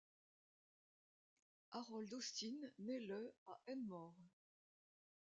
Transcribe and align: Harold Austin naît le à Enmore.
Harold 1.69 2.11
Austin 2.15 2.55
naît 2.79 3.01
le 3.01 3.31
à 3.45 3.71
Enmore. 3.71 4.17